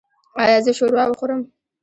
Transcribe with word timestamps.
ایا 0.43 0.57
زه 0.65 0.71
شوروا 0.79 1.03
وخورم؟ 1.07 1.41